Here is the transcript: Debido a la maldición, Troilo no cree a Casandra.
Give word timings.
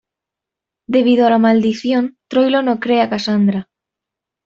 Debido 0.87 1.27
a 1.27 1.29
la 1.29 1.37
maldición, 1.37 2.17
Troilo 2.27 2.63
no 2.63 2.79
cree 2.79 3.01
a 3.03 3.09
Casandra. 3.11 3.69